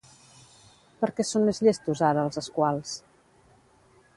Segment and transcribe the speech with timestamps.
[1.03, 2.97] Per què són més llestos ara els esquals?